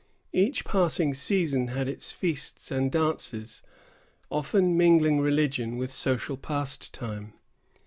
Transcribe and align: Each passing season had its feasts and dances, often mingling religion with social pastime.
Each 0.33 0.65
passing 0.65 1.13
season 1.13 1.67
had 1.67 1.87
its 1.87 2.11
feasts 2.11 2.71
and 2.71 2.91
dances, 2.91 3.61
often 4.31 4.75
mingling 4.75 5.19
religion 5.19 5.77
with 5.77 5.93
social 5.93 6.37
pastime. 6.37 7.33